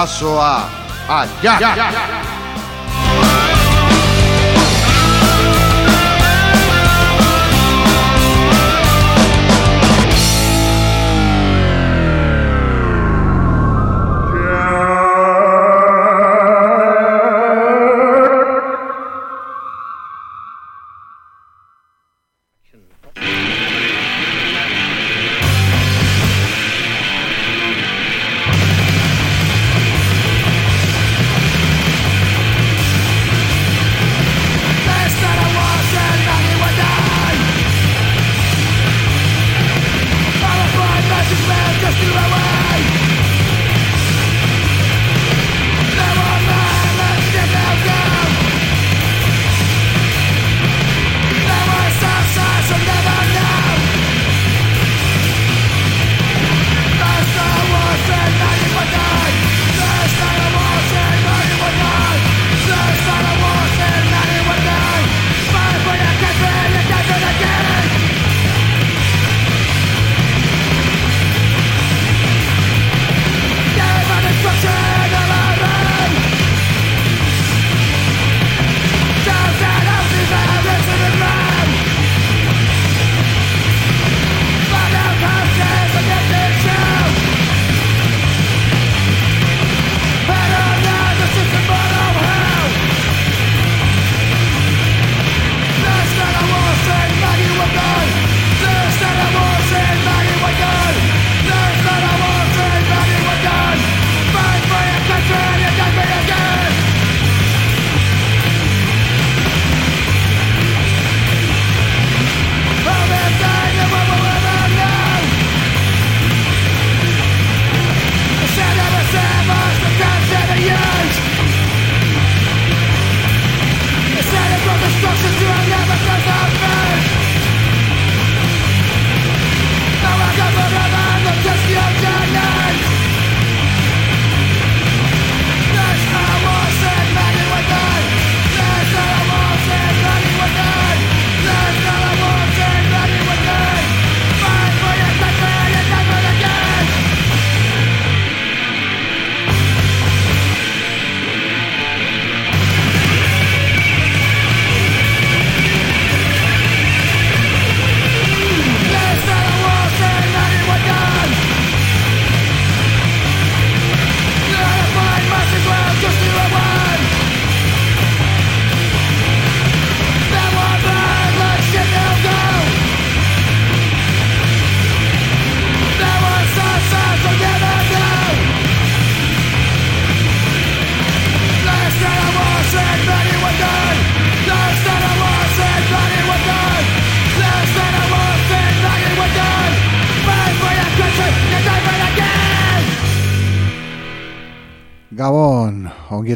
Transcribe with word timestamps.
bidazoa 0.00 0.62
Aia! 1.08 2.19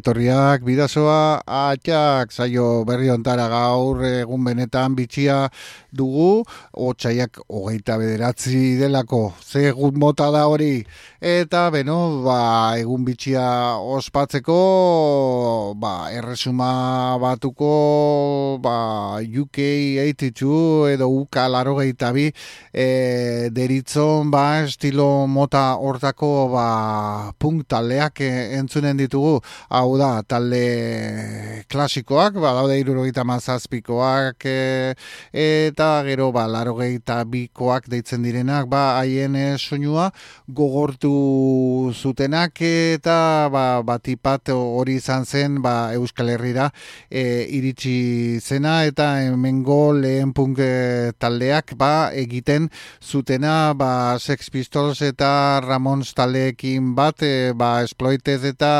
Ongietorriak, 0.05 0.63
bidazoa, 0.65 1.41
atxak, 1.47 2.33
zaio 2.33 2.85
berri 2.85 3.09
ontara 3.11 3.49
gaur 3.49 4.03
egun 4.05 4.45
benetan 4.45 4.95
bitxia 4.95 5.49
dugu, 5.93 6.45
otxaiak 6.73 7.39
hogeita 7.49 7.97
bederatzi 7.97 8.77
delako, 8.79 9.33
ze 9.41 9.71
egun 9.71 9.97
mota 9.99 10.31
da 10.31 10.47
hori, 10.47 10.85
eta 11.21 11.71
beno, 11.71 12.23
ba, 12.25 12.77
egun 12.77 13.05
bitxia 13.05 13.79
ospatzeko, 13.81 15.75
ba, 15.81 16.11
erresuma 16.13 17.17
batuko, 17.19 18.59
ba, 18.61 19.21
UK 19.23 19.59
82 20.05 20.93
edo 20.93 21.09
UK 21.09 21.37
laro 21.49 21.79
gehieta 21.79 22.13
bi, 22.13 22.31
e, 22.75 23.49
deritzon, 23.51 24.31
ba, 24.31 24.65
estilo 24.65 25.27
mota 25.27 25.79
hortako, 25.81 26.51
ba, 26.53 27.33
punk 27.39 27.65
taldeak 27.69 28.21
entzunen 28.21 28.99
ditugu, 29.01 29.41
hau 29.71 29.94
da, 29.99 30.23
talde 30.27 31.65
klasikoak, 31.71 32.37
ba, 32.41 32.53
daude 32.57 32.77
irurogeita 32.81 33.25
mazazpikoak, 33.27 34.47
e, 34.47 34.95
eta 35.33 35.89
gero, 36.07 36.31
ba, 36.35 36.47
larogeita 36.51 37.21
bikoak 37.29 37.89
deitzen 37.93 38.25
direnak, 38.27 38.69
ba, 38.71 38.99
haien 39.01 39.37
e, 39.37 39.47
soinua 39.59 40.11
gogortu 40.49 41.93
zutenak, 41.95 42.61
eta, 42.61 43.49
ba, 43.53 43.65
batipat 43.87 44.53
hori 44.55 44.99
izan 45.01 45.25
zen, 45.25 45.61
ba, 45.65 45.93
Euskal 45.97 46.33
Herrira 46.35 46.71
e, 47.11 47.47
iritsi 47.57 48.41
zena, 48.41 48.83
eta 48.89 49.11
hemengo 49.25 49.93
lehen 49.97 50.35
punk 50.37 50.61
e, 50.63 51.13
taldeak, 51.19 51.75
ba, 51.81 52.11
egiten 52.15 52.71
zutena, 53.03 53.75
ba, 53.79 54.19
Sex 54.19 54.51
Pistols 54.55 55.03
eta 55.05 55.61
Ramons 55.65 56.15
taldeekin 56.17 56.95
bat, 56.99 57.23
e, 57.23 57.53
ba, 57.57 57.77
Exploited 57.85 58.45
eta 58.55 58.73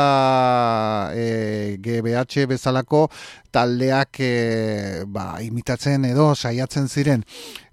e, 1.13 1.77
GBH 1.83 2.45
bezalako 2.49 3.07
taldeak 3.55 4.19
e, 4.19 5.03
ba, 5.07 5.37
imitatzen 5.43 6.05
edo 6.09 6.31
saiatzen 6.35 6.87
ziren. 6.87 7.23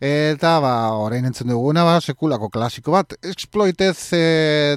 Eta 0.03 0.57
ba, 0.63 0.75
orain 0.99 1.27
entzun 1.29 1.53
duguna, 1.53 1.85
ba, 1.87 1.99
sekulako 2.01 2.51
klasiko 2.55 2.97
bat. 2.97 3.17
Exploitez 3.33 3.97
e, 4.17 4.25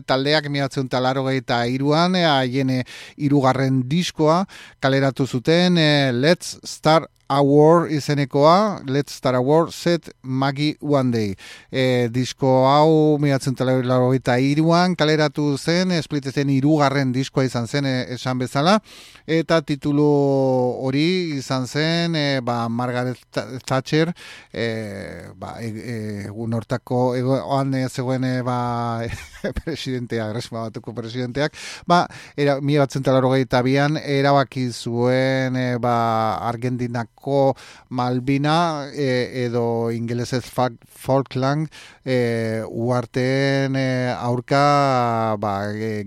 taldeak 0.07 0.49
miatzen 0.53 0.89
talaro 0.89 1.27
eta 1.33 1.63
iruan, 1.69 2.15
haien 2.15 2.71
e, 2.77 2.83
irugarren 3.17 3.83
diskoa 3.89 4.43
kaleratu 4.83 5.27
zuten 5.27 5.77
e, 5.81 5.89
Let's 6.13 6.57
Start 6.63 7.14
a 7.27 7.41
War 7.41 7.91
izenekoa, 7.91 8.83
Let's 8.85 9.13
Start 9.13 9.35
a 9.35 9.41
War, 9.41 9.71
Set 9.71 10.09
Maggie 10.21 10.77
One 10.79 11.11
Day. 11.11 11.35
E, 11.71 12.07
disko 12.11 12.67
hau 12.69 13.17
miratzen 13.21 13.55
talero 13.57 14.11
eta 14.13 14.37
iruan, 14.39 14.95
kaleratu 14.95 15.57
zen, 15.57 15.91
esplitezen 15.95 16.51
irugarren 16.53 17.11
diskoa 17.15 17.45
izan 17.47 17.67
zen 17.67 17.85
e, 17.89 17.95
esan 18.13 18.37
bezala, 18.39 18.77
eta 19.25 19.61
titulu 19.65 20.05
hori 20.85 21.37
izan 21.39 21.65
zen, 21.65 22.15
e, 22.15 22.41
ba, 22.45 22.67
Margaret 22.69 23.17
Thatcher, 23.65 24.13
e, 24.53 24.67
ba, 25.35 25.55
egun 25.65 26.53
e, 26.53 26.59
hortako, 26.61 27.01
egoan 27.17 27.73
e, 27.73 27.87
zegoen, 27.89 28.23
e, 28.29 28.41
ba, 28.45 28.59
presidenteak, 29.63 30.35
resma 30.37 30.67
batuko 30.67 30.93
presidenteak, 30.93 31.57
ba, 31.89 32.05
era, 32.37 32.59
miratzen 32.61 33.03
bian, 33.65 33.97
erabaki 33.97 34.69
zuen, 34.71 35.55
e, 35.55 35.77
ba, 35.81 36.37
Argentinak 36.45 37.09
ko 37.25 37.55
Malbina 37.89 38.57
e, 38.93 39.09
edo 39.45 39.65
ingelesez 39.93 40.45
Falkland 40.45 41.67
e, 42.05 42.61
uarteen 42.69 43.75
e, 43.75 43.87
aurka 44.13 45.35
ba, 45.41 45.57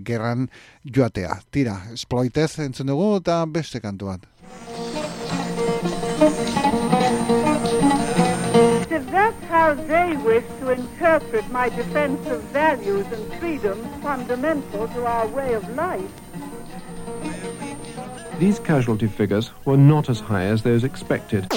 gerran 0.06 0.48
joatea. 0.86 1.40
Tira, 1.50 1.80
esploitez 1.94 2.58
entzun 2.64 2.94
dugu 2.94 3.16
eta 3.22 3.42
beste 3.46 3.82
kantu 3.84 4.14
bat. 4.14 4.28
How 9.48 9.74
they 9.74 10.16
wish 10.16 10.44
to 10.60 10.70
interpret 10.70 11.50
my 11.50 11.68
defense 11.70 12.26
of 12.28 12.42
values 12.52 13.06
and 13.12 13.32
freedoms 13.40 13.86
fundamental 14.02 14.86
to 14.88 15.04
our 15.04 15.26
way 15.26 15.54
of 15.54 15.68
life. 15.74 16.10
These 18.38 18.60
casualty 18.60 19.08
figures 19.08 19.50
were 19.64 19.76
not 19.76 20.08
as 20.08 20.20
high 20.20 20.44
as 20.44 20.62
those 20.62 20.84
expected. 20.84 21.48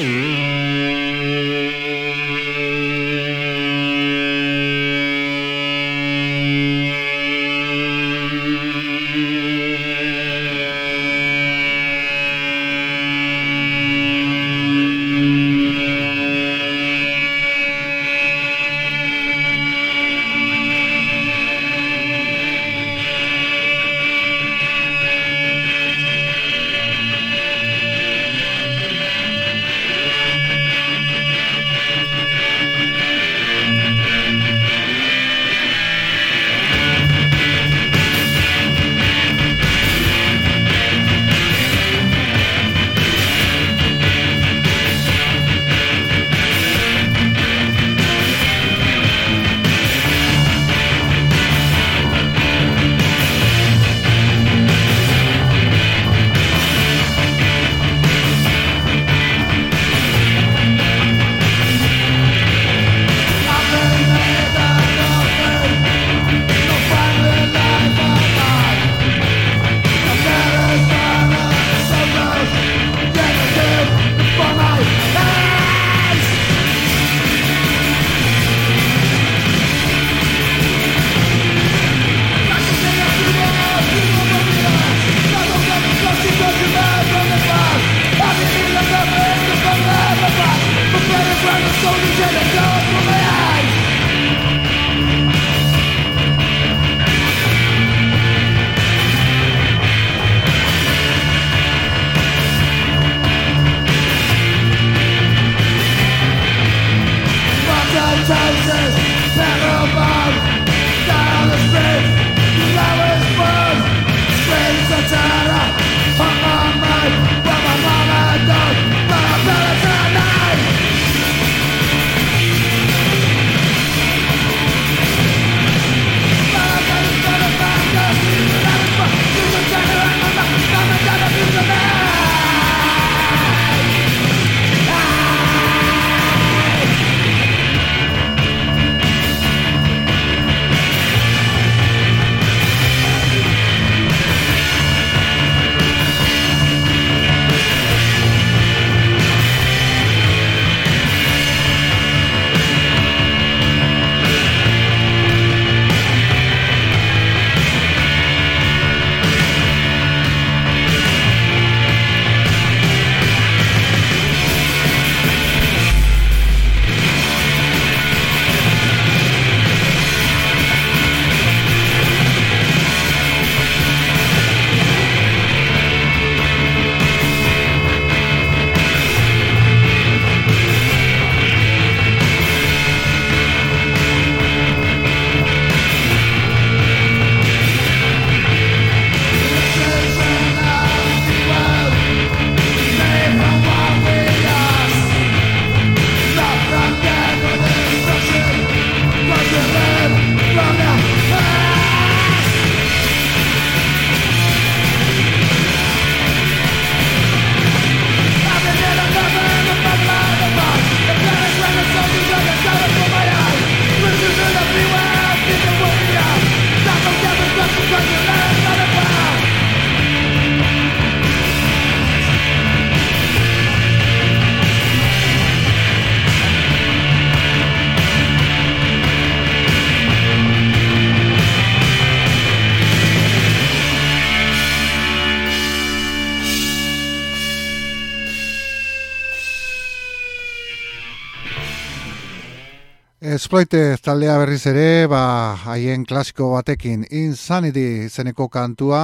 Esploite 243.51 243.97
taldea 243.99 244.37
berriz 244.39 244.61
ere, 244.69 245.07
ba, 245.11 245.57
haien 245.67 246.05
klasiko 246.07 246.53
batekin 246.53 247.01
Insanity 247.11 248.07
zeneko 248.07 248.45
kantua, 248.47 249.01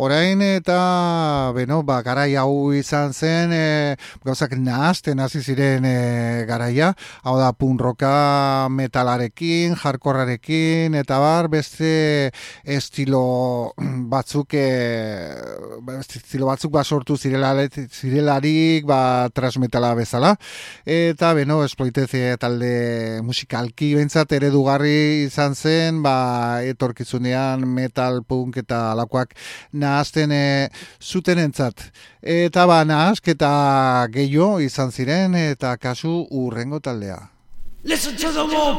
orain 0.00 0.40
eta, 0.40 1.52
beno, 1.52 1.82
ba, 1.84 1.98
garai 2.00 2.30
hau 2.40 2.72
izan 2.72 3.12
zen, 3.12 3.52
e, 3.52 3.96
gauzak 4.24 4.54
nahazten 4.56 5.20
hasi 5.20 5.42
ziren 5.44 5.84
e, 5.84 6.46
garaia, 6.48 6.94
hau 7.28 7.34
da, 7.36 7.50
punroka 7.52 8.68
metalarekin, 8.72 9.76
jarkorrarekin, 9.82 10.96
eta 10.96 11.20
bar, 11.20 11.50
beste 11.52 12.32
estilo 12.64 13.74
batzuk, 14.16 14.56
e, 14.56 15.28
estilo 15.98 16.48
batzuk 16.48 16.72
ba 16.72 16.86
sortu 16.88 17.18
zirelarik, 17.20 18.88
ba, 18.88 19.28
transmetala 19.28 19.92
bezala, 20.00 20.32
eta, 20.88 21.34
beno, 21.36 21.60
esploite 21.68 22.08
talde 22.40 23.20
musika 23.28 23.60
bentsat 23.94 24.32
eredugarri 24.36 25.24
izan 25.26 25.54
zen, 25.54 26.02
ba, 26.04 26.60
etorkizunean 26.66 27.66
metal, 27.68 28.22
punk 28.26 28.60
eta 28.62 28.90
alakoak 28.92 29.34
nahazten 29.72 30.32
e, 30.32 30.44
zuten 31.00 31.38
entzat. 31.38 31.88
Eta 32.20 32.66
ba, 32.70 32.82
nahazketa 32.84 34.06
gehiago 34.12 34.60
izan 34.60 34.90
ziren 34.92 35.34
eta 35.34 35.76
kasu 35.76 36.26
urrengo 36.30 36.80
taldea. 36.80 37.20
Listen 37.82 38.14
to 38.16 38.30
the 38.30 38.44
war 38.44 38.76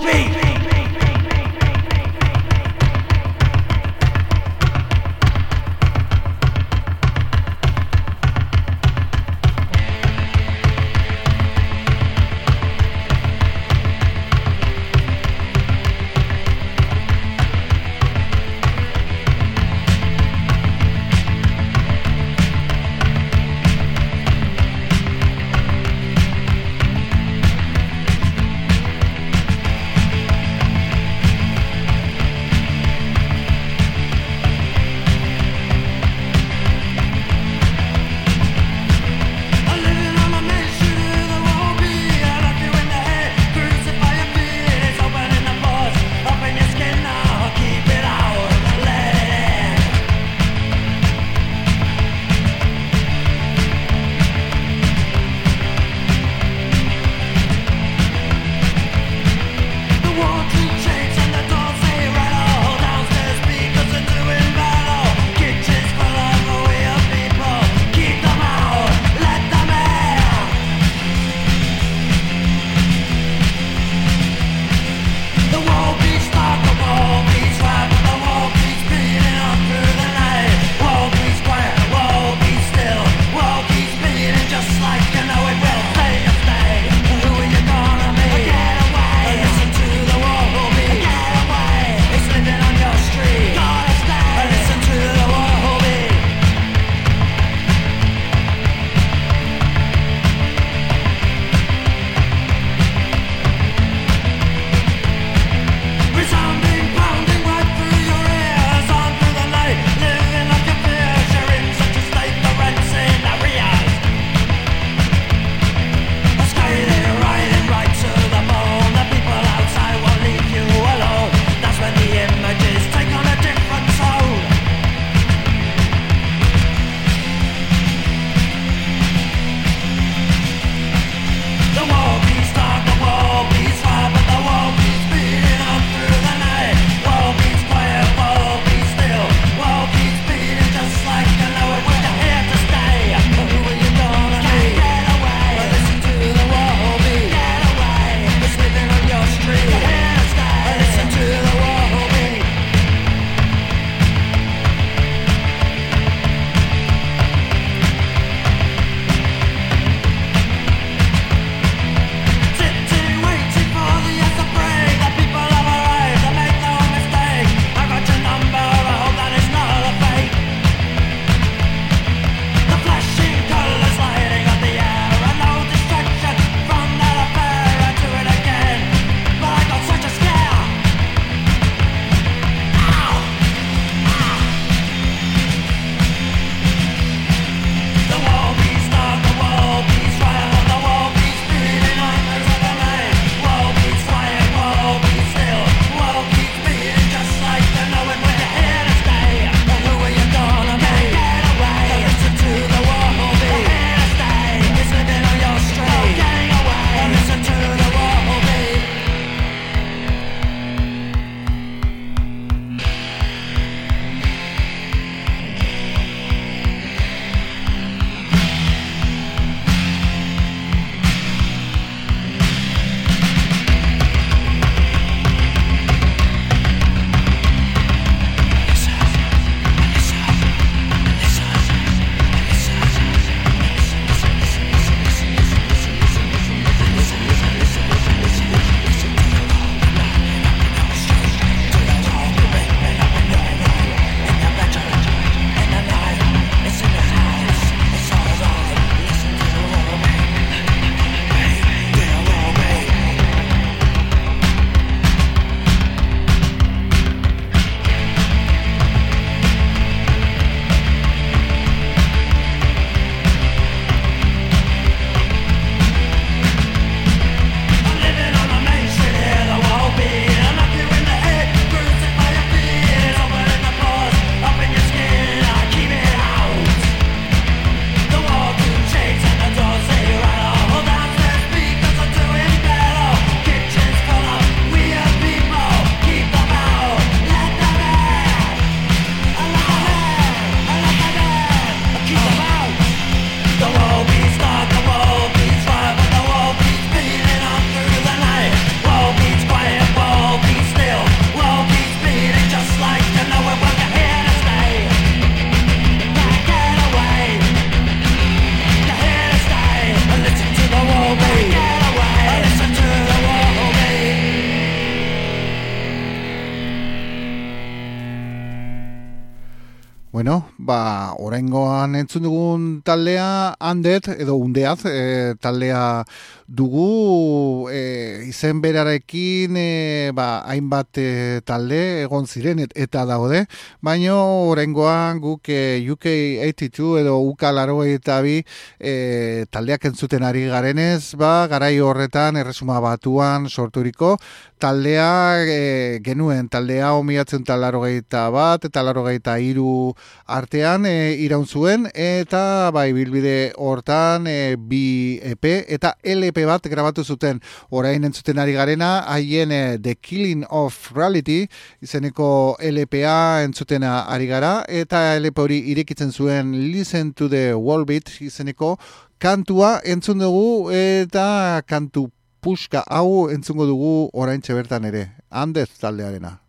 handet, 323.72 324.12
edo 324.18 324.38
undeaz, 324.40 324.84
e, 324.86 325.34
taldea 325.42 326.04
dugu 326.52 327.70
e, 327.72 328.26
izen 328.28 328.60
berarekin 328.62 329.56
e, 329.56 330.12
ba, 330.14 330.44
hainbat 330.52 331.00
e, 331.00 331.40
talde 331.48 332.04
egon 332.04 332.28
ziren 332.28 332.60
eta 332.60 333.06
daude, 333.08 333.46
baino 333.80 334.18
oraingoan 334.52 335.22
guk 335.24 335.48
e, 335.48 335.80
UK82 335.88 337.06
edo 337.06 337.16
UK 337.30 337.48
laro 337.56 337.80
eta 337.88 338.20
bi 338.26 338.42
e, 338.80 339.46
taldeak 339.50 339.88
entzuten 339.94 340.28
ari 340.28 340.44
garenez, 340.52 341.16
ba, 341.16 341.48
garai 341.48 341.78
horretan 341.80 342.36
erresuma 342.44 342.82
batuan 342.84 343.48
sorturiko 343.48 344.18
taldea 344.62 345.42
e, 345.48 346.00
genuen, 346.06 346.46
taldea 346.52 346.92
omiatzen 346.94 347.44
talaro 347.48 347.82
bat, 347.82 348.66
eta 348.66 348.84
laro 348.84 349.08
iru 349.10 349.96
artean 350.28 350.86
e, 350.86 351.16
iraun 351.18 351.48
zuen, 351.48 351.88
eta 351.96 352.70
bai 352.72 352.92
bilbide 352.94 353.54
hortan 353.58 354.28
e, 354.28 354.56
bi 354.56 355.20
EP 355.24 355.46
eta 355.68 355.96
LP 356.04 356.41
bat 356.46 356.66
grabatu 356.72 357.04
zuten 357.04 357.42
orain 357.70 358.04
entzuten 358.04 358.40
ari 358.42 358.54
garena, 358.54 358.92
haien 359.08 359.52
e, 359.52 359.78
The 359.78 359.96
Killing 359.96 360.46
of 360.50 360.92
Reality 360.96 361.48
izeneko 361.82 362.58
LPA 362.62 363.44
entzutena 363.46 364.06
ari 364.12 364.28
gara, 364.28 364.54
eta 364.68 365.16
LP 365.20 365.44
hori 365.46 365.60
irekitzen 365.74 366.12
zuen 366.12 366.54
Listen 366.72 367.14
to 367.14 367.30
the 367.30 367.52
Wallbeat 367.54 368.16
izeneko 368.22 368.78
kantua 369.22 369.80
entzun 369.86 370.20
dugu 370.20 370.72
eta 370.74 371.62
kantu 371.68 372.10
puska 372.42 372.84
hau 372.90 373.30
entzungo 373.30 373.68
dugu 373.70 374.10
orain 374.14 374.42
bertan 374.42 374.86
ere. 374.86 375.12
Handez 375.30 375.70
taldearena. 375.80 376.40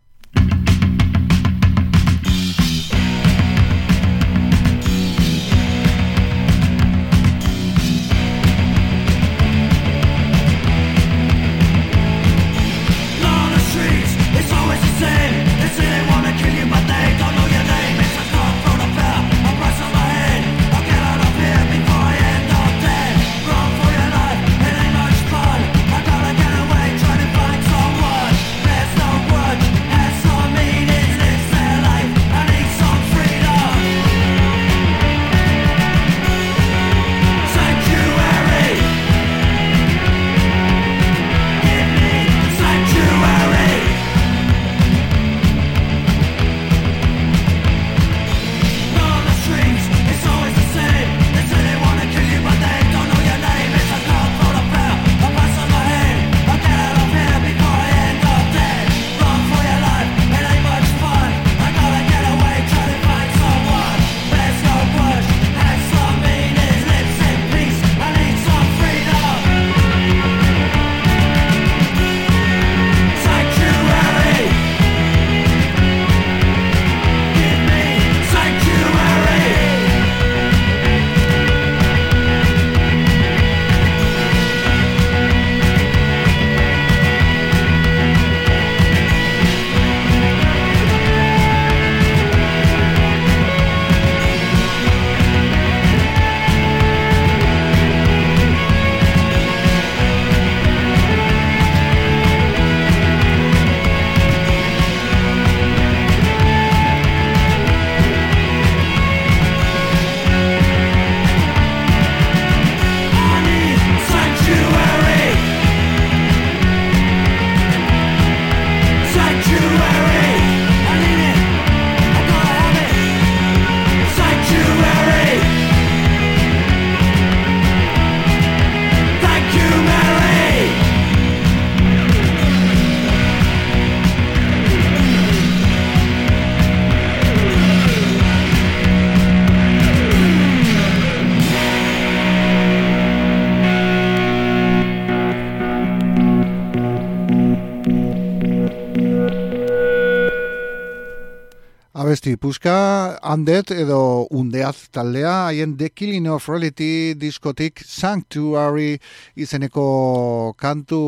Puska, 152.39 153.19
handet 153.21 153.71
edo 153.75 154.27
undeaz 154.31 154.87
taldea, 154.95 155.47
haien 155.47 155.75
The 155.77 155.89
Killing 155.89 156.29
of 156.31 156.47
Reality 156.49 157.13
diskotik 157.19 157.81
Sanctuary 157.83 158.97
izeneko 159.35 160.53
kantu 160.57 160.99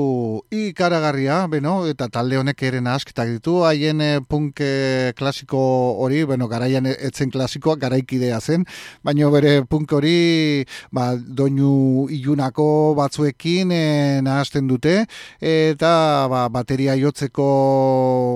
ikaragarria, 0.52 1.38
beno, 1.48 1.78
eta 1.88 2.08
talde 2.12 2.40
honek 2.42 2.64
eren 2.68 2.90
asketak 2.92 3.32
ditu, 3.34 3.60
haien 3.68 4.04
eh, 4.04 4.20
punk 4.28 4.60
eh, 4.66 5.14
klasiko 5.18 5.62
hori, 6.04 6.24
bueno, 6.28 6.50
garaian 6.52 6.90
etzen 6.92 7.32
klasikoa, 7.34 7.78
garaikidea 7.82 8.42
zen, 8.42 8.68
baina 9.04 9.32
bere 9.34 9.56
punk 9.70 9.96
hori, 9.96 10.66
ba, 10.92 11.14
doinu 11.16 12.08
ilunako 12.12 12.68
batzuekin 13.00 13.72
e, 13.72 13.86
nahazten 14.26 14.68
dute, 14.68 14.98
eta 15.40 15.94
ba, 16.32 16.46
bateria 16.54 16.98
jotzeko 17.00 17.50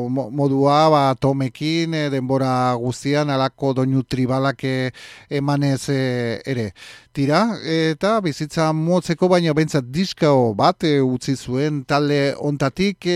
modua, 0.09 0.79
ba, 0.93 1.03
tomekin, 1.19 1.97
denbora 2.15 2.78
guztian 2.79 3.29
alako 3.29 3.73
doinu 3.77 4.03
tribalak 4.03 4.63
eh, 4.63 4.91
emanez 5.29 5.89
eh, 5.93 6.41
ere. 6.45 6.71
Tira, 7.13 7.43
eta 7.63 8.17
bizitza 8.25 8.71
motzeko 8.73 9.29
baina 9.31 9.53
bentsat 9.53 9.87
diskao 9.91 10.53
bat 10.57 10.85
e, 10.87 10.99
utzi 11.01 11.35
zuen 11.35 11.83
talde 11.85 12.35
ontatik 12.39 13.09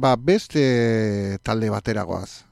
ba, 0.00 0.14
beste 0.16 0.62
talde 1.44 1.70
bateragoaz. 1.70 2.49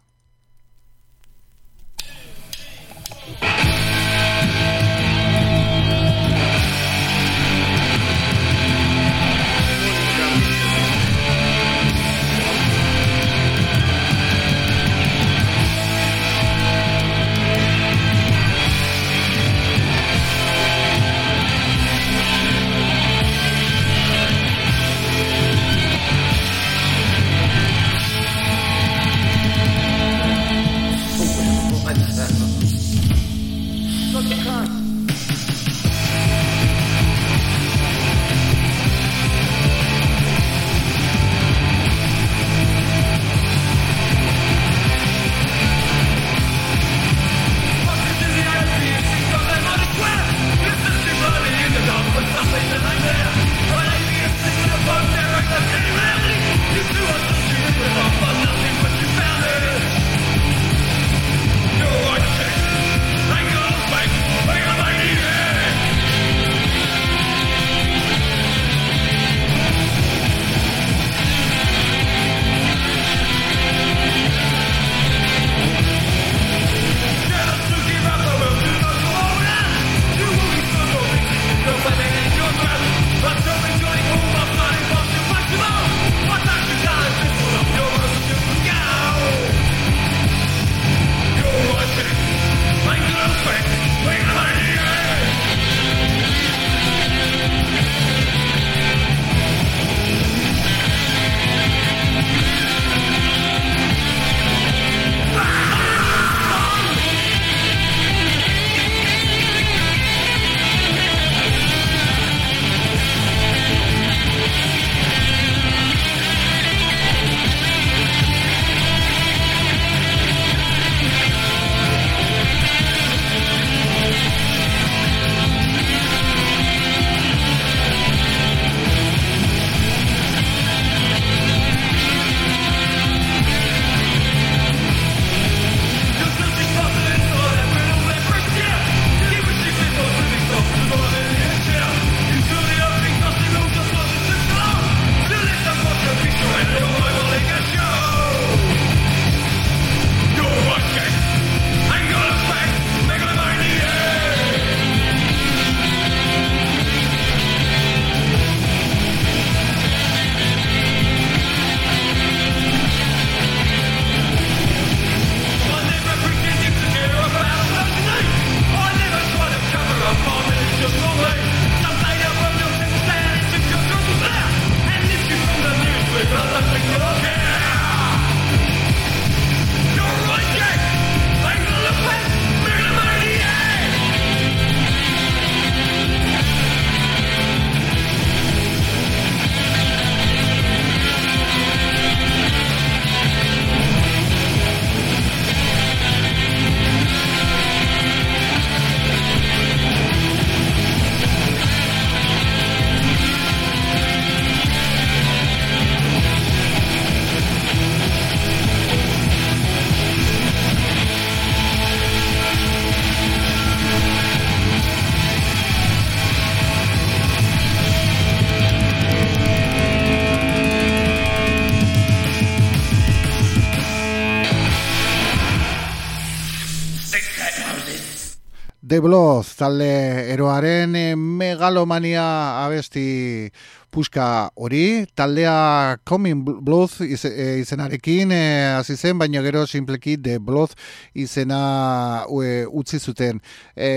Talde 229.59 229.91
eroaren 230.33 230.95
eh, 230.97 231.17
megalomania 231.17 232.25
abesti 232.65 233.51
puska 233.91 234.51
hori, 234.55 235.07
taldea 235.17 235.99
Coming 236.05 236.45
Blood 236.63 237.01
iz, 237.09 237.25
e, 237.25 237.59
izenarekin 237.63 238.33
e, 238.33 238.43
hasi 238.77 238.97
zen, 238.97 239.19
baina 239.19 239.43
gero 239.43 239.65
simpleki 239.67 240.17
The 240.23 240.39
Blood 240.39 240.77
izena 241.15 242.25
e, 242.29 242.67
utzi 242.69 243.01
zuten. 243.01 243.41
E, 243.75 243.91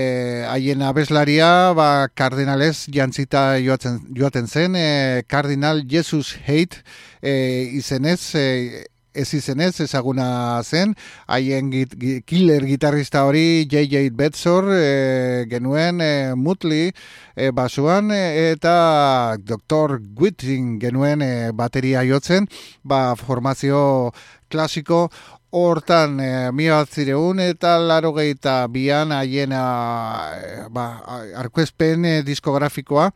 haien 0.48 0.82
abeslaria, 0.82 1.72
ba, 1.76 2.08
kardinalez 2.08 2.88
jantzita 2.92 3.58
joaten, 3.62 4.00
joaten 4.16 4.48
zen, 4.48 4.76
e, 4.76 5.22
kardinal 5.28 5.84
Jesus 5.88 6.34
Hate 6.46 6.82
e, 7.20 7.68
izenez, 7.78 8.34
e, 8.34 8.86
ez 9.14 9.28
izenez 9.34 9.80
ezaguna 9.84 10.62
zen, 10.62 10.94
haien 11.28 11.70
git, 11.72 11.94
killer 12.26 12.64
gitarrista 12.66 13.24
hori 13.28 13.66
J.J. 13.70 14.10
Betzor 14.16 14.70
e, 14.74 15.44
genuen 15.50 16.00
e, 16.00 16.12
Mutli 16.36 16.88
e, 16.88 17.50
basuan 17.52 18.12
eta 18.12 19.36
Dr. 19.38 19.98
Gwitting 20.16 20.80
genuen 20.80 21.22
e, 21.22 21.52
bateria 21.52 22.04
jotzen, 22.08 22.48
ba 22.82 23.14
formazio 23.16 24.12
klasiko 24.52 25.06
hortan 25.52 26.18
e, 26.20 26.32
mila 26.56 26.80
batzireun 26.82 27.40
eta 27.44 27.76
laro 27.78 28.14
gehieta 28.16 28.62
bian 28.72 29.12
haien 29.12 29.52
ba, 30.72 30.86
arkuespen 31.44 32.24
diskografikoa 32.24 33.10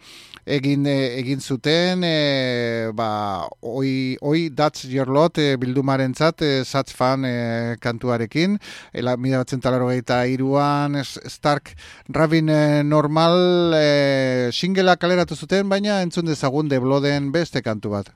egin 0.47 0.87
e, 0.87 1.19
egin 1.19 1.41
zuten 1.43 2.05
e, 2.07 2.91
ba 2.95 3.49
oi 3.61 4.17
oi 4.23 4.51
that's 4.55 4.85
your 4.87 5.11
lot 5.11 5.39
e, 5.43 5.57
bildumarentzat 5.61 6.43
e, 6.43 6.65
such 6.65 6.95
fan 6.95 7.25
e, 7.27 7.77
kantuarekin. 7.83 8.59
Ela 8.93 9.17
1983an 9.17 11.03
Stark 11.05 11.75
Rabin 12.09 12.49
e, 12.49 12.83
normal 12.85 13.75
e, 13.75 14.51
singela 14.53 14.97
kaleratu 14.97 15.35
zuten 15.37 15.69
baina 15.69 16.01
entzun 16.03 16.27
dezagun 16.31 16.69
de 16.69 16.79
Bloden 16.81 17.33
beste 17.33 17.63
kantu 17.63 17.91
bat 17.99 18.15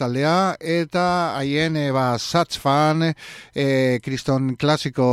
taldea 0.00 0.56
eta 0.60 1.04
haien 1.36 1.76
e, 1.76 1.90
ba 1.92 2.14
Satch 2.18 2.56
fan 2.60 3.04
e, 3.10 3.98
kriston 4.02 4.54
klasiko 4.56 5.10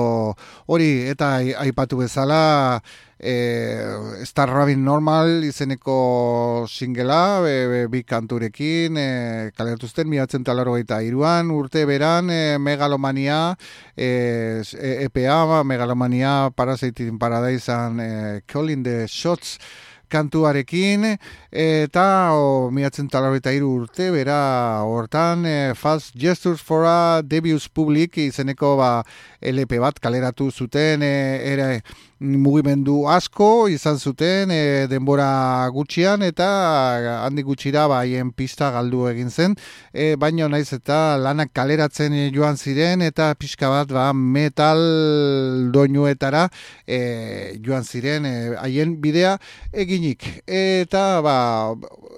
hori 0.72 0.92
eta 1.12 1.36
aipatu 1.66 2.00
bezala 2.00 2.80
e, 3.20 4.24
Star 4.24 4.50
Rabin 4.50 4.84
Normal 4.86 5.44
izeneko 5.44 6.66
singela 6.70 7.42
e, 7.48 7.88
bi 7.92 8.04
kanturekin 8.08 8.98
e, 8.98 9.10
kalertuzten 9.58 10.08
miatzen 10.10 10.46
talaro 10.48 10.78
eta 10.78 11.02
iruan 11.04 11.52
urte 11.52 11.86
beran 11.90 12.32
e, 12.32 12.58
megalomania 12.58 13.58
e, 13.96 14.64
EPA 15.10 15.64
megalomania 15.64 16.50
Parasitin 16.56 17.20
Paradise 17.20 17.72
e, 17.72 18.42
Calling 18.48 18.84
the 18.84 19.08
Shots 19.08 19.58
kantuarekin 20.08 21.18
eta 21.52 22.34
o, 22.36 22.70
miatzen 22.76 23.08
talarroita 23.08 23.54
iru 23.56 23.70
urte, 23.84 24.10
bera 24.12 24.84
hortan 24.84 25.46
e, 25.48 25.74
Fast 25.76 26.16
Gestures 26.20 26.60
for 26.60 26.84
a 26.86 27.22
Debius 27.24 27.70
Public 27.70 28.18
izeneko 28.18 28.76
ba, 28.78 28.92
LP 29.42 29.80
bat 29.80 30.00
kaleratu 30.04 30.52
zuten 30.52 31.04
e, 31.04 31.16
ere 31.54 31.82
mugimendu 32.20 33.06
asko 33.08 33.68
izan 33.70 34.00
zuten 34.00 34.50
e, 34.52 34.88
denbora 34.90 35.70
gutxian 35.72 36.24
eta 36.26 36.48
handi 37.24 37.44
gutxira 37.46 37.86
baien 37.88 38.32
pista 38.34 38.72
galdu 38.74 39.06
egin 39.08 39.30
zen. 39.30 39.56
E, 39.94 40.16
baino 40.18 40.50
naiz 40.50 40.74
eta 40.74 41.18
lanak 41.22 41.54
kaleratzen 41.54 42.16
joan 42.34 42.58
ziren 42.58 43.06
eta 43.06 43.34
pixka 43.40 43.70
bat 43.70 43.94
ba, 43.94 44.12
metal 44.14 44.82
doinuetara 45.72 46.48
e, 46.88 47.56
joan 47.64 47.86
ziren 47.86 48.26
haien 48.58 48.98
bidea 49.00 49.38
eginik. 49.72 50.26
Eta 50.48 51.22
ba 51.22 51.38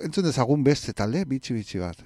entzun 0.05 0.25
dezagun 0.29 0.63
beste 0.63 0.93
talde 0.93 1.25
bitxi 1.29 1.53
bitxi 1.57 1.81
bat 1.83 2.03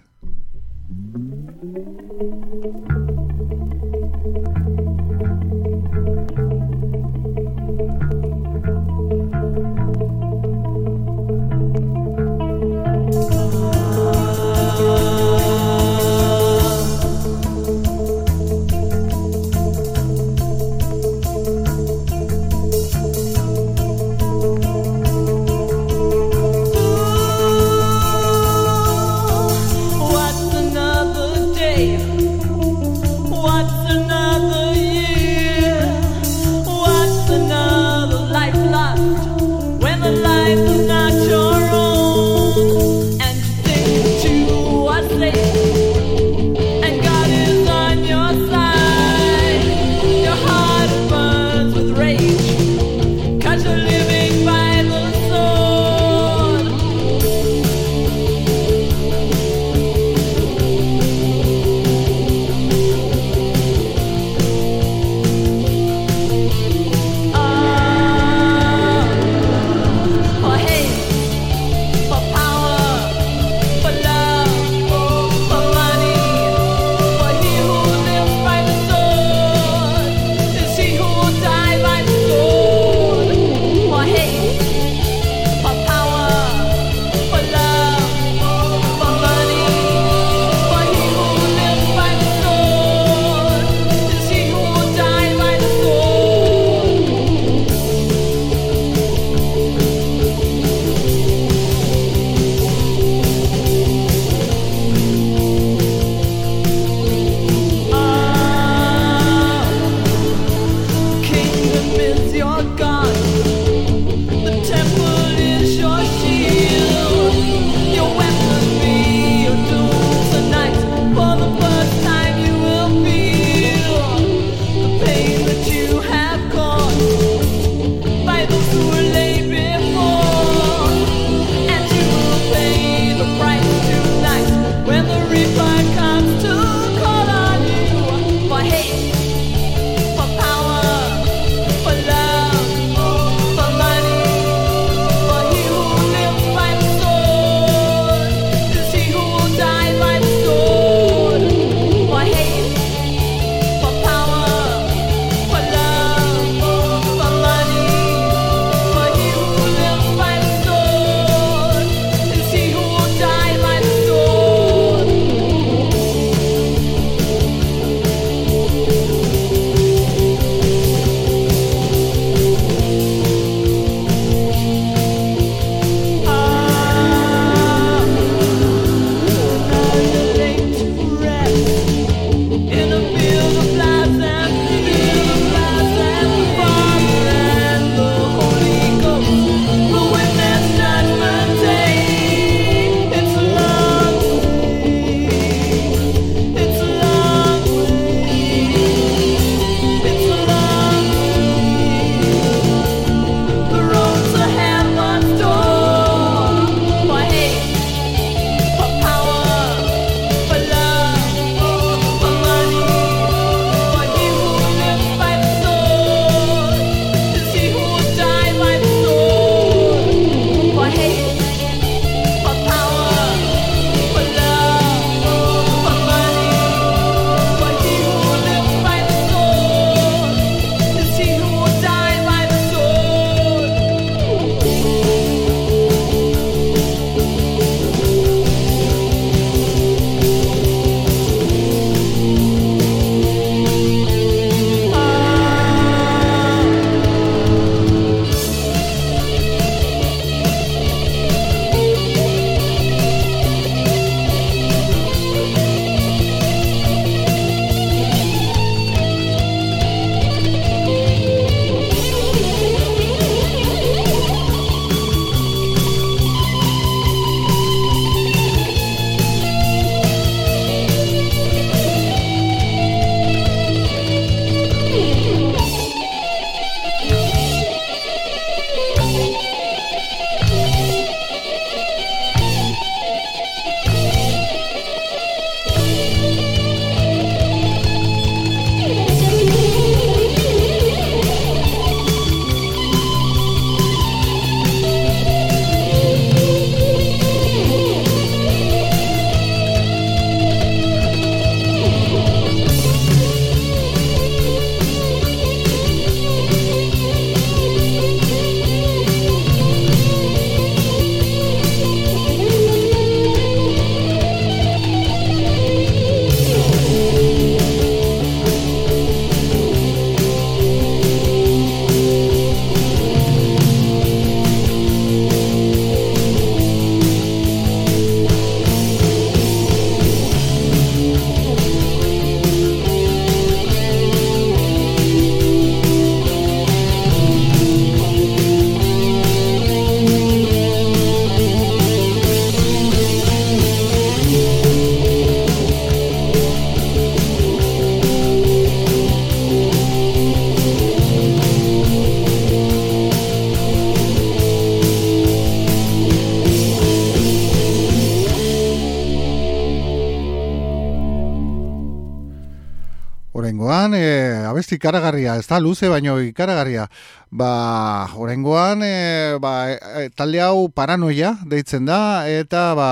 ikaragarria, 364.83 365.37
ez 365.39 365.47
da, 365.47 365.61
luze 365.63 365.87
baino 365.87 366.17
ikaragarria. 366.19 366.89
Ba, 367.33 368.13
horengoan, 368.13 368.83
e, 368.85 369.39
ba, 369.41 369.65
e, 369.73 370.09
talde 370.13 370.37
hau 370.37 370.67
paranoia 370.69 371.31
deitzen 371.49 371.87
da, 371.87 372.29
eta 372.29 372.75
ba, 372.77 372.89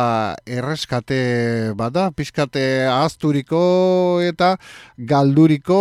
erreskate 0.50 1.76
bada, 1.78 2.08
pixkate 2.10 2.88
azturiko 2.90 4.18
eta 4.26 4.56
galduriko 4.98 5.78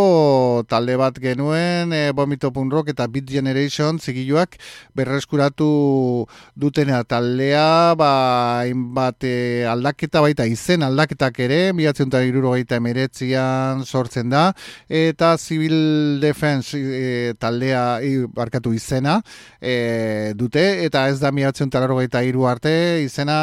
talde 0.69 0.99
bat 1.01 1.17
genuen, 1.17 1.95
e, 1.97 2.13
Rock 2.13 2.91
eta 2.93 3.07
Beat 3.09 3.31
Generation 3.33 3.99
zigiluak 3.99 4.59
berreskuratu 4.95 6.27
dutena 6.55 7.01
taldea, 7.03 7.95
ba, 7.97 8.67
inbat 8.69 9.25
e, 9.25 9.65
aldaketa 9.65 10.21
baita 10.21 10.45
izen 10.45 10.83
aldaketak 10.83 11.41
ere, 11.41 11.73
da 12.11 12.21
irurogeita 12.21 12.77
emeretzian 12.77 13.87
sortzen 13.87 14.29
da, 14.29 14.53
eta 14.87 15.39
Civil 15.39 16.21
Defense 16.21 16.77
e, 16.77 17.33
taldea, 17.41 18.03
barkatu 18.51 18.75
izena 18.75 19.21
e, 19.61 20.33
dute, 20.35 20.85
eta 20.85 21.09
ez 21.09 21.21
da 21.21 21.31
miatzen 21.31 21.71
talaro 21.71 21.97
gaita 22.01 22.23
iru 22.27 22.47
arte, 22.47 23.03
izena 23.05 23.39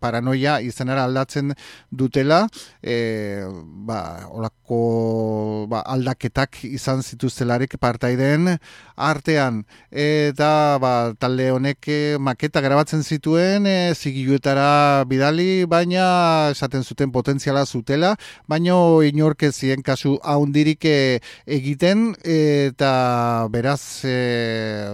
paranoia 0.00 0.60
izenara 0.60 1.04
aldatzen 1.04 1.52
dutela, 1.90 2.46
e, 2.82 3.44
ba, 3.86 4.28
olako 4.30 5.66
ba, 5.68 5.82
aldaketak 5.86 6.64
izan 6.64 7.02
zituztelarik 7.02 7.76
partaiden 7.80 8.56
artean, 8.96 9.64
eta 9.90 10.78
ba, 10.80 11.12
talde 11.18 11.50
honek 11.52 11.88
e, 11.88 12.16
maketa 12.18 12.62
grabatzen 12.64 13.02
zituen, 13.02 13.66
e, 13.66 13.94
zigiluetara 13.94 15.04
bidali, 15.08 15.66
baina 15.66 16.50
esaten 16.54 16.84
zuten 16.84 17.12
potentziala 17.12 17.64
zutela, 17.66 18.16
baina 18.48 18.78
inorkezien 19.04 19.82
kasu 19.82 20.18
haundirik 20.22 20.84
e, 20.84 21.20
egiten, 21.46 22.14
eta 22.24 23.48
beraz 23.52 23.97
e, 24.04 24.88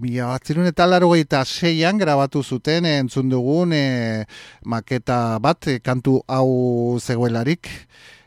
mila 0.00 0.26
batzirun 0.34 0.66
eta 0.66 0.86
laro 0.86 1.10
seian 1.44 1.98
grabatu 1.98 2.42
zuten 2.42 2.84
entzun 2.84 3.28
dugun 3.28 3.72
e, 3.72 4.24
maketa 4.64 5.38
bat 5.38 5.66
e, 5.66 5.78
kantu 5.80 6.22
hau 6.28 6.98
zegoelarik. 6.98 7.68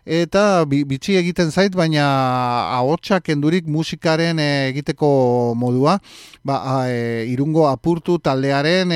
Eta 0.09 0.65
bitxi 0.65 1.19
egiten 1.19 1.51
zait 1.51 1.75
baina 1.75 2.05
ahotsak 2.73 3.29
endurik 3.29 3.67
musikaren 3.67 4.39
e, 4.39 4.69
egiteko 4.71 5.53
modua. 5.55 5.99
Ba, 6.43 6.87
e, 6.89 7.25
irungo 7.29 7.67
apurtu 7.69 8.17
taldearen 8.17 8.89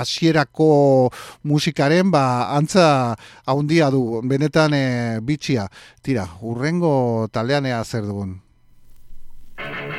hasierako 0.00 1.10
musikaren 1.44 2.10
ba, 2.10 2.56
antza 2.56 3.16
haundia 3.44 3.90
du 3.90 4.22
benetan 4.24 4.72
e, 4.72 4.84
bitxia. 5.20 5.68
Tira, 6.02 6.28
urrengo 6.40 7.28
taldean 7.32 7.66
ea 7.66 7.84
zer 7.84 8.06
dugun 8.08 8.38
Ba, 9.58 9.97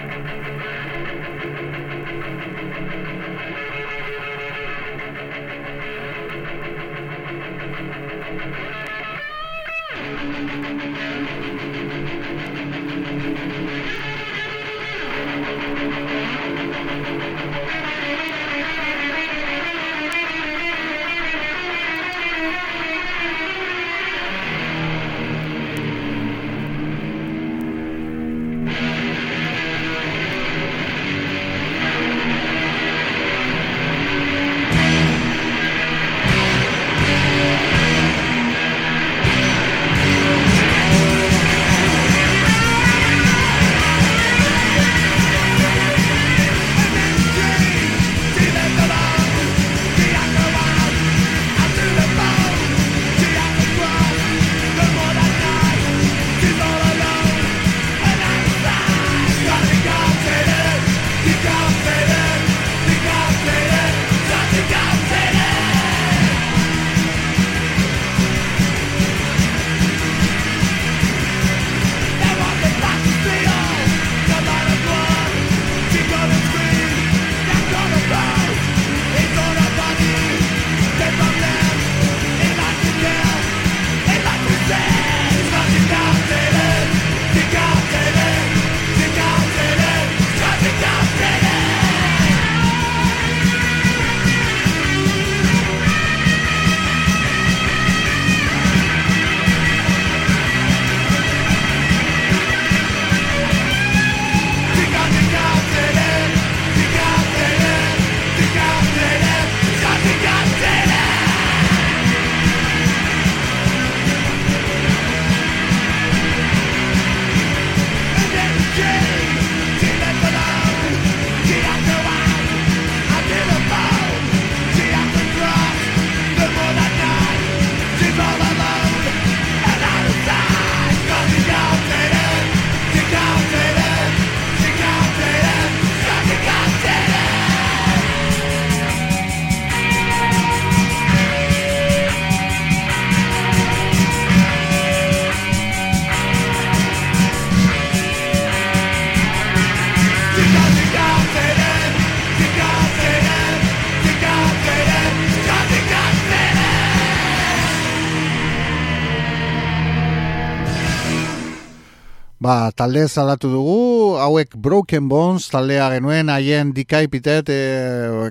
talde 162.80 163.02
zalatu 163.12 163.50
dugu, 163.52 164.16
hauek 164.24 164.54
Broken 164.56 165.10
Bones 165.12 165.50
taldea 165.52 165.90
genuen, 165.92 166.30
haien 166.32 166.70
dikaipitet 166.72 167.50
e, 167.52 167.58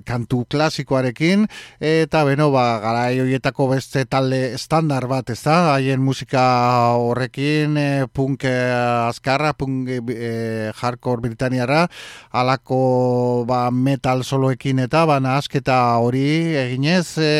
kantu 0.08 0.46
klasikoarekin, 0.48 1.44
eta 1.84 2.22
beno, 2.24 2.46
ba, 2.54 2.62
gara 2.80 3.02
horietako 3.12 3.66
beste 3.74 4.06
talde 4.08 4.56
standar 4.56 5.04
bat, 5.10 5.28
ez 5.34 5.42
da, 5.42 5.74
haien 5.74 6.00
musika 6.00 6.44
horrekin, 6.96 7.76
e, 7.76 7.88
punk 8.08 8.46
e, 8.48 8.54
azkarra, 9.10 9.52
punk 9.52 9.90
e, 9.92 10.30
hardcore 10.80 11.26
britaniara, 11.26 11.82
alako 12.32 13.44
ba, 13.48 13.66
metal 13.68 14.24
soloekin 14.24 14.80
eta, 14.86 15.04
ba, 15.10 15.20
asketa 15.34 15.76
hori 16.00 16.56
eginez, 16.62 17.18
e, 17.20 17.34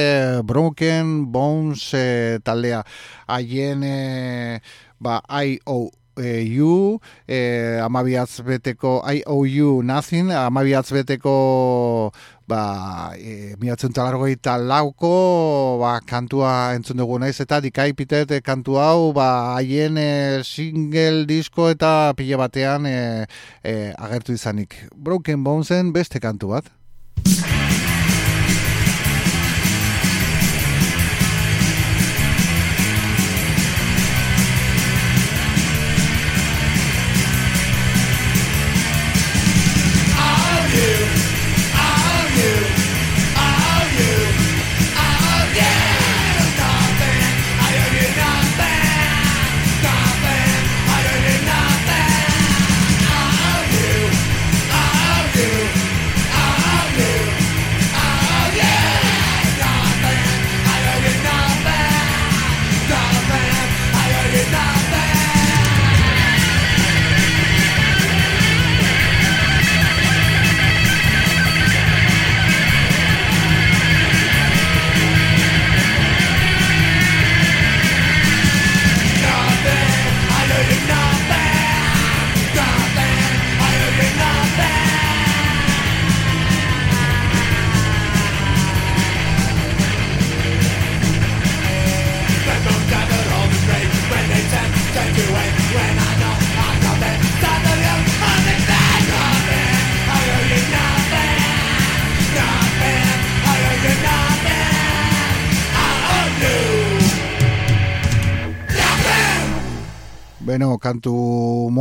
Broken 0.45 1.33
Bones 1.33 1.89
e, 1.97 2.37
taldea, 2.45 2.85
haien... 3.33 3.89
E, 3.89 4.61
ba, 4.99 5.23
I.O 5.31 5.89
e, 6.21 6.43
you, 6.43 7.01
e, 7.27 7.79
amabiatz 7.83 8.41
beteko, 8.47 9.03
I 9.05 9.23
owe 9.27 9.49
you 9.49 9.83
nothing, 9.83 10.31
amabiatz 10.31 10.93
beteko 10.93 12.13
ba, 12.49 13.15
e, 13.17 13.55
miatzen 13.61 13.93
talargoi 13.93 14.37
lauko 14.65 15.79
ba, 15.81 16.01
kantua 16.01 16.75
entzun 16.75 16.97
dugu 16.97 17.19
naiz 17.19 17.41
eta 17.41 17.61
dikai 17.61 17.93
pitet 17.93 18.31
e, 18.31 18.41
kantu 18.41 18.79
hau 18.81 19.13
ba, 19.13 19.57
haien 19.57 19.99
e, 19.99 20.43
single 20.43 21.27
disko 21.27 21.69
eta 21.71 22.15
pile 22.17 22.37
batean 22.37 22.87
e, 22.87 23.27
e, 23.63 23.93
agertu 23.99 24.33
izanik. 24.33 24.75
Broken 24.95 25.45
Bonesen 25.45 25.93
beste 25.93 26.21
kantu 26.21 26.55
bat. 26.57 26.78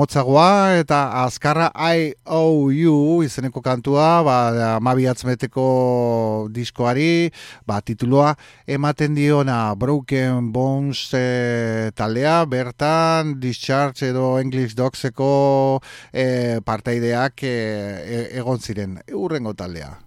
Motzagoa 0.08 0.80
eta 0.80 1.26
azkarra 1.26 1.68
I 1.76 2.14
O 2.24 2.72
U 2.72 3.24
izeneko 3.24 3.60
kantua, 3.62 4.24
ba, 4.24 4.80
mabiatzmeteko 4.80 6.48
diskoari, 6.50 7.30
ba, 7.68 7.82
tituloa 7.82 8.36
ematen 8.66 9.16
diona 9.18 9.76
Broken 9.76 10.54
Bones 10.54 11.12
e, 11.12 11.92
taldea, 11.94 12.46
bertan 12.46 13.36
Discharge 13.42 14.14
edo 14.14 14.40
English 14.40 14.76
Dogseko 14.80 15.82
e, 16.14 16.62
parteideak 16.64 17.44
e, 17.44 18.28
egon 18.40 18.64
ziren, 18.64 19.02
urrengo 19.12 19.54
taldea. 19.54 19.98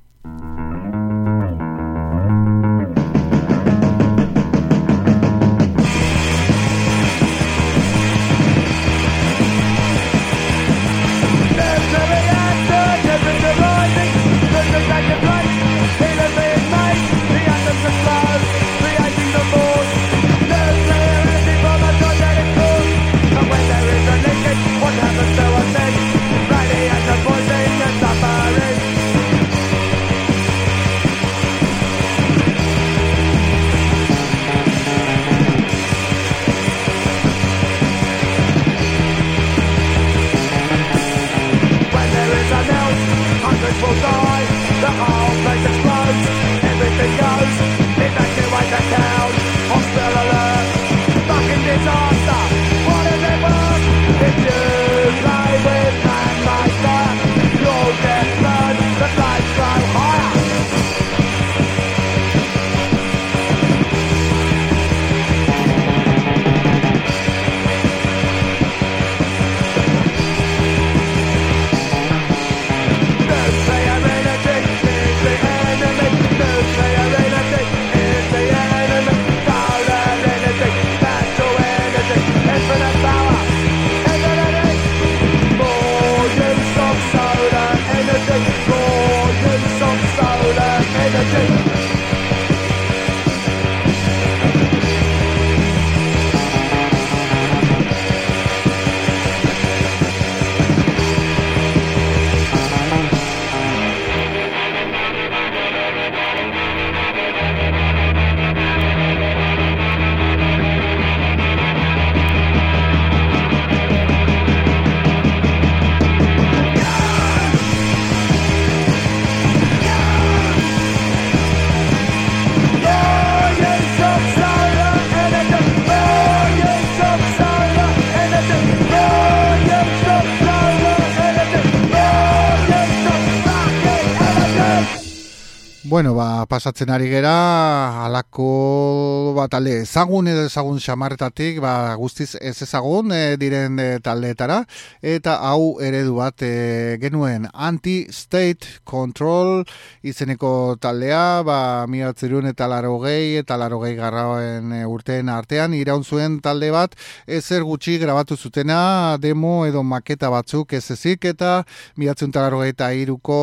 Bueno, 136.01 136.14
ba, 136.14 136.46
pasatzen 136.48 136.88
ari 136.88 137.11
gera, 137.12 138.07
alako 138.07 139.34
ba, 139.36 139.44
talde 139.53 139.82
ezagun 139.82 140.30
edo 140.32 140.46
ezagun 140.48 140.78
xamarretatik, 140.80 141.59
ba, 141.61 141.92
guztiz 142.01 142.38
ez 142.40 142.55
ezagun 142.64 143.12
e, 143.12 143.36
diren 143.36 143.76
e, 143.76 143.88
taldeetara, 144.01 144.62
eta 145.05 145.34
hau 145.44 145.74
eredu 145.84 146.14
bat 146.16 146.40
e, 146.40 146.96
genuen 147.03 147.51
anti-state 147.53 148.80
control 148.88 149.66
izeneko 150.01 150.78
taldea, 150.80 151.42
ba, 151.44 151.59
miatzerun 151.84 152.48
eta 152.48 152.70
laro 152.72 152.94
gehi, 153.05 153.36
eta 153.42 153.61
laro 153.61 153.82
gehi 153.84 153.98
garraoen 154.01 154.72
e, 154.78 154.80
urteen 154.88 155.28
artean, 155.28 155.76
iraun 155.76 156.09
zuen 156.09 156.40
talde 156.40 156.72
bat, 156.72 156.96
ezer 157.26 157.68
gutxi 157.68 157.98
grabatu 158.01 158.40
zutena, 158.40 159.18
demo 159.20 159.66
edo 159.68 159.84
maketa 159.84 160.32
batzuk 160.32 160.72
ez 160.80 160.86
ezik, 160.96 161.28
eta 161.34 161.59
miatzerun 162.01 162.32
eta 162.32 162.48
laro 162.48 162.64
gehi 162.64 162.78
eta 162.78 162.90
iruko 163.05 163.38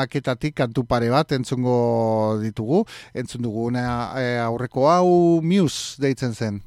maketatik 0.00 0.56
kantu 0.64 0.88
pare 0.88 1.12
bat, 1.12 1.36
entzungo 1.36 1.89
ditugu, 2.42 2.84
entzun 3.14 3.42
dugu 3.46 3.70
e, 3.74 4.38
aurreko 4.38 4.88
hau 4.90 5.40
Muse 5.42 6.00
deitzen 6.00 6.34
zen. 6.34 6.62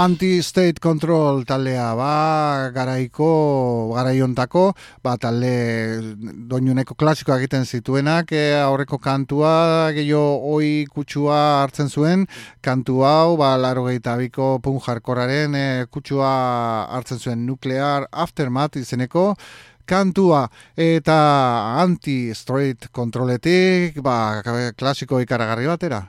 Anti-State 0.00 0.80
Control 0.80 1.42
taldea, 1.44 1.90
ba, 1.92 2.70
garaiko, 2.72 3.92
garaiontako, 3.92 4.62
ba, 5.04 5.18
talde 5.20 5.50
doinuneko 6.48 6.94
klasikoa 6.96 7.36
egiten 7.36 7.66
zituenak, 7.68 8.30
e, 8.32 8.54
aurreko 8.62 8.96
kantua, 8.96 9.90
gehiago 9.92 10.54
oi 10.54 10.86
kutsua 10.88 11.40
hartzen 11.60 11.92
zuen, 11.92 12.24
kantu 12.64 13.02
hau, 13.04 13.36
ba, 13.36 13.50
laro 13.60 13.84
biko 13.84 14.58
pun 14.64 14.80
jarkoraren 14.80 15.54
e, 15.54 15.84
kutsua 15.92 16.30
hartzen 16.88 17.18
zuen 17.18 17.44
nuklear 17.44 18.06
aftermath 18.10 18.76
izeneko, 18.80 19.34
kantua 19.84 20.48
eta 20.78 21.76
anti-straight 21.82 22.88
kontroletik, 22.90 24.00
ba, 24.00 24.40
klasiko 24.72 25.20
ikaragarri 25.20 25.66
batera. 25.66 26.06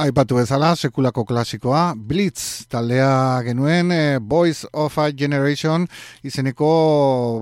Aipatu 0.00 0.38
bezala, 0.38 0.72
sekulako 0.76 1.24
klasikoa, 1.28 1.94
Blitz 1.94 2.66
taldea 2.72 3.42
genuen, 3.44 3.92
e, 3.92 4.18
Boys 4.18 4.64
of 4.72 4.96
a 4.98 5.10
Generation 5.12 5.86
izeneko 6.24 6.70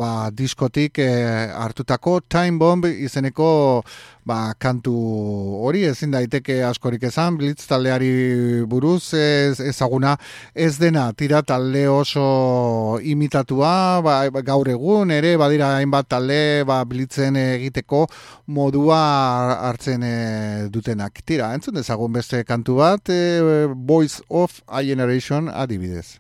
ba, 0.01 0.31
diskotik 0.35 0.99
e, 0.99 1.09
hartutako 1.55 2.19
Time 2.27 2.59
Bomb 2.59 2.89
izeneko 2.91 3.49
ba, 4.29 4.53
kantu 4.61 4.95
hori 5.65 5.85
ezin 5.89 6.13
daiteke 6.13 6.61
askorik 6.67 7.07
esan, 7.09 7.39
Blitz 7.41 7.65
taldeari 7.71 8.11
buruz 8.69 9.15
ez, 9.17 9.59
ezaguna 9.65 10.17
ez 10.55 10.75
dena 10.81 11.07
tira 11.17 11.41
talde 11.43 11.87
oso 11.89 12.99
imitatua, 13.01 13.73
ba, 14.05 14.19
gaur 14.45 14.69
egun 14.75 15.15
ere 15.15 15.37
badira 15.41 15.75
hainbat 15.79 16.11
talde 16.13 16.41
ba, 16.69 16.83
Blitzen 16.89 17.41
egiteko 17.41 18.05
modua 18.47 19.01
hartzen 19.71 20.05
e, 20.05 20.15
dutenak. 20.73 21.25
Tira, 21.25 21.53
entzun 21.57 21.81
dezagun 21.81 22.15
beste 22.21 22.45
kantu 22.49 22.81
bat, 22.83 23.13
e, 23.13 23.67
Voice 23.75 24.23
of 24.29 24.63
a 24.69 24.85
Generation 24.85 25.49
adibidez. 25.49 26.19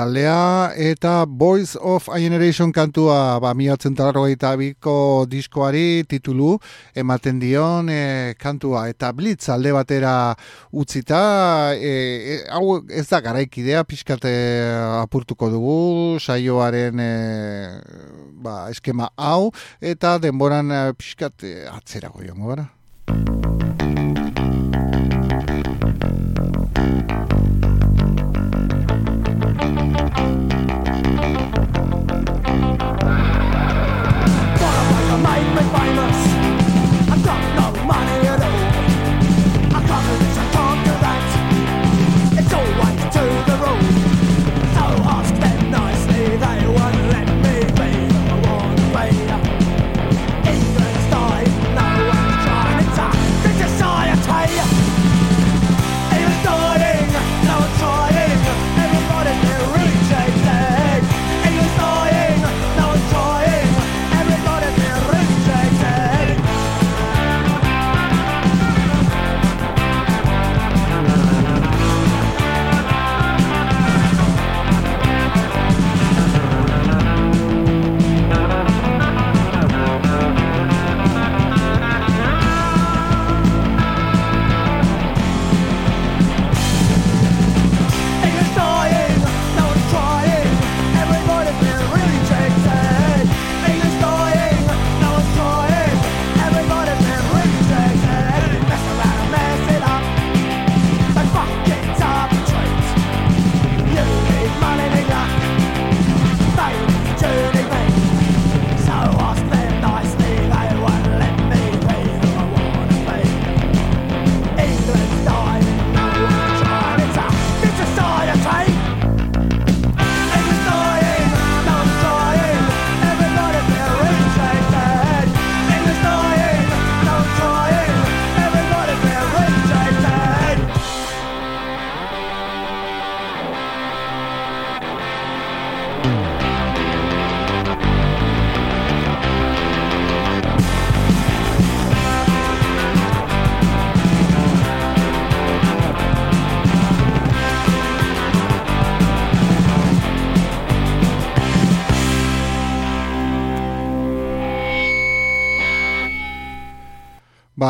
Taldea 0.00 0.72
eta 0.80 1.26
Boys 1.28 1.76
of 1.76 2.08
a 2.08 2.16
Generation 2.18 2.72
kantua 2.72 3.38
ba, 3.40 3.52
miatzen 3.52 3.94
biko 4.56 5.26
diskoari 5.28 6.04
titulu 6.08 6.58
ematen 6.94 7.38
dion 7.38 7.90
e, 7.90 8.34
kantua 8.38 8.88
eta 8.88 9.12
blitz 9.12 9.50
alde 9.50 9.72
batera 9.72 10.34
utzita 10.72 11.74
e, 11.74 11.92
e, 11.92 12.38
hau 12.48 12.80
ez 12.88 13.08
da 13.08 13.20
garaikidea 13.20 13.84
pixkate 13.84 14.32
apurtuko 15.02 15.50
dugu 15.50 16.18
saioaren 16.18 16.98
e, 16.98 17.12
ba, 18.40 18.70
eskema 18.70 19.10
hau 19.16 19.52
eta 19.80 20.18
denboran 20.18 20.94
pixkate 20.96 21.66
atzerago 21.68 22.24
joango 22.24 22.54
gara. 22.54 23.49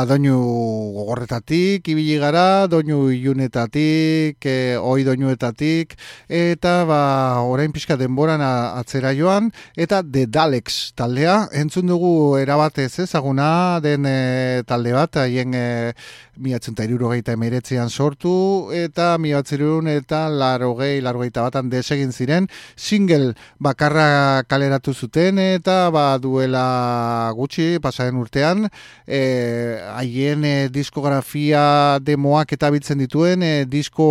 Doinu 0.08 0.36
gogorretatik, 0.94 1.88
ibili 1.88 2.16
gara, 2.20 2.66
doinu 2.70 3.10
ilunetatik, 3.12 4.38
e, 4.44 4.76
oi 4.76 5.04
doinuetatik, 5.04 5.96
eta 6.28 6.74
ba, 6.88 7.00
orain 7.46 7.72
pixka 7.72 7.96
denboran 8.00 8.42
atzera 8.44 9.12
joan, 9.16 9.50
eta 9.76 10.02
The 10.02 10.26
Dalex 10.26 10.92
taldea, 10.98 11.48
entzun 11.52 11.90
dugu 11.90 12.38
erabatez 12.40 12.92
ezaguna 13.06 13.80
den 13.84 14.06
e, 14.06 14.62
talde 14.66 14.94
bat, 14.96 15.20
haien 15.24 15.54
e, 15.54 15.66
miatzen 16.36 16.74
eta 16.74 16.84
iruro 16.84 17.10
emeretzean 17.12 17.90
sortu, 17.90 18.70
eta 18.72 19.16
miatzen 19.18 19.88
eta 19.88 20.28
laro 20.28 20.74
gehi, 20.78 21.00
laro 21.00 21.20
batan 21.20 21.70
desegin 21.70 22.12
ziren, 22.12 22.48
single 22.76 23.34
bakarra 23.58 24.42
kaleratu 24.48 24.94
zuten, 24.94 25.38
eta 25.38 25.90
ba, 25.90 26.18
duela 26.18 27.32
gutxi, 27.36 27.78
pasaren 27.80 28.16
urtean, 28.16 28.68
e, 29.06 29.78
haien 29.94 30.44
e, 30.44 30.68
diskografia 30.68 31.98
demoak 32.00 32.52
eta 32.52 32.70
biltzen 32.70 32.98
dituen, 32.98 33.42
e, 33.42 33.64
disko 33.64 34.06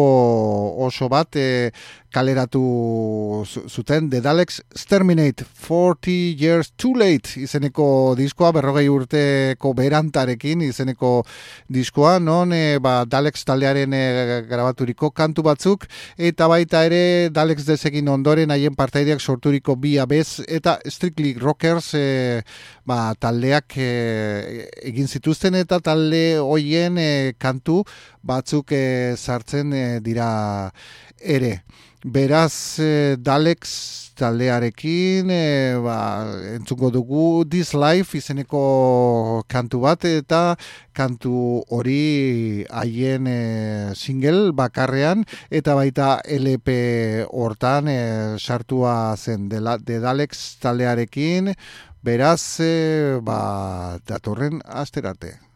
oso 0.85 1.09
bat, 1.09 1.35
e, 1.35 1.71
kaleratu 2.13 3.43
zuten 3.45 4.09
The 4.09 4.21
Daleks 4.21 4.61
Terminate 4.89 5.45
40 5.45 6.35
Years 6.39 6.71
Too 6.77 6.95
Late 6.97 7.39
izeneko 7.43 8.15
diskoa 8.17 8.51
berrogei 8.55 8.87
urteko 8.89 9.73
berantarekin 9.77 10.63
izeneko 10.65 11.23
diskoa 11.69 12.17
non 12.19 12.53
e, 12.53 12.79
ba, 12.81 13.03
Daleks 13.05 13.45
taldearen 13.45 13.93
e, 13.93 14.03
grabaturiko 14.49 15.11
kantu 15.11 15.45
batzuk 15.45 15.85
eta 16.17 16.47
baita 16.49 16.83
ere 16.87 17.01
Daleks 17.33 17.67
desegin 17.69 18.09
ondoren 18.09 18.51
haien 18.55 18.75
partaideak 18.75 19.21
sorturiko 19.21 19.75
bi 19.75 19.97
abez 20.01 20.41
eta 20.47 20.79
Strictly 20.85 21.35
Rockers 21.39 21.93
e, 21.93 22.05
ba, 22.89 23.13
taldeak 23.19 23.77
egin 23.77 25.07
zituzten 25.07 25.59
eta 25.59 25.79
talde 25.83 26.39
hoien 26.41 26.97
kantu 27.37 27.83
batzuk 28.25 28.73
sartzen 29.15 29.75
dira 30.03 30.29
ere. 31.19 31.59
Beraz, 32.03 32.79
e, 32.79 33.17
Dalex 33.19 34.13
taldearekin, 34.15 35.27
e, 35.29 35.75
ba, 35.83 36.31
entzungo 36.55 36.91
dugu 36.95 37.43
This 37.43 37.73
Life 37.75 38.15
izeneko 38.15 39.43
kantu 39.51 39.81
bat, 39.83 40.05
eta 40.07 40.55
kantu 40.95 41.59
hori 41.67 42.63
haien 42.71 43.27
e, 43.27 43.91
single 43.99 44.53
bakarrean, 44.55 45.25
eta 45.51 45.75
baita 45.75 46.21
LP 46.23 47.27
hortan 47.27 47.91
e, 47.91 47.99
sartua 48.39 49.17
zen 49.17 49.49
de, 49.51 49.59
de 49.83 49.99
Dalex 49.99 50.55
taldearekin, 50.63 51.51
beraz, 52.01 52.61
e, 52.63 53.19
ba, 53.19 53.99
datorren 54.07 54.63
asterarte. 54.63 55.48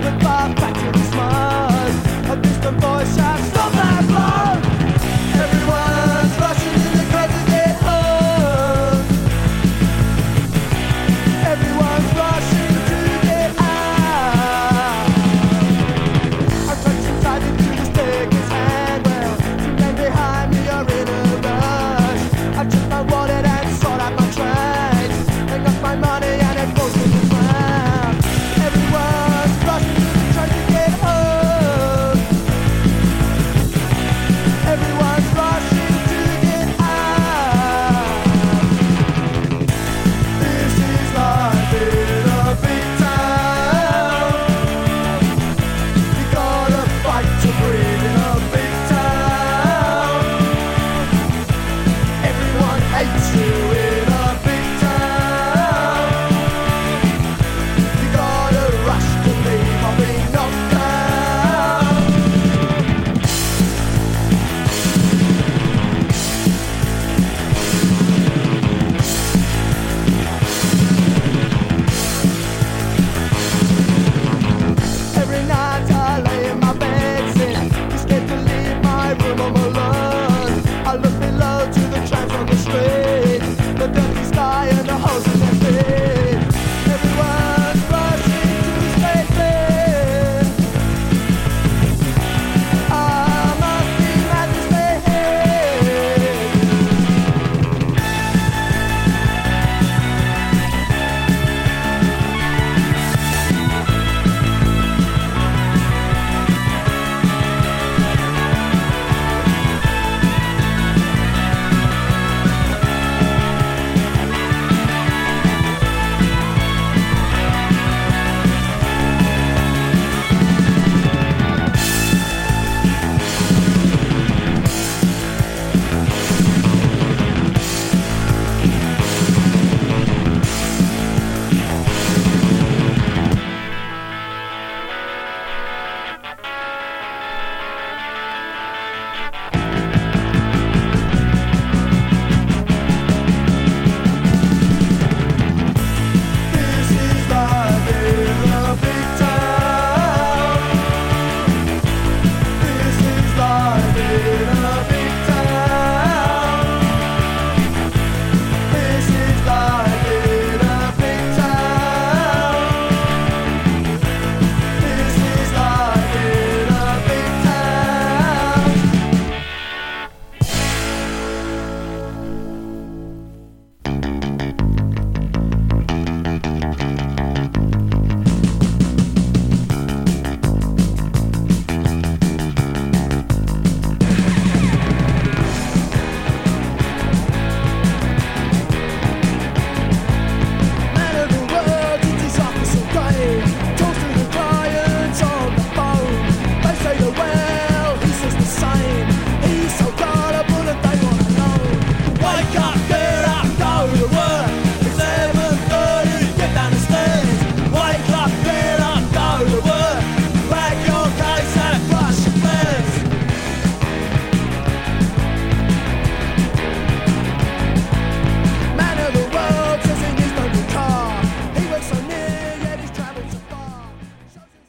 on 0.00 0.18
the 0.18 0.24
bar, 0.24 0.54
cracking 0.54 1.02
smiles. 1.10 1.96
A 2.30 2.36
distant 2.36 2.80
voice 2.80 3.16
shouts, 3.16 3.48
"Stop 3.48 3.72
that!" 3.72 4.09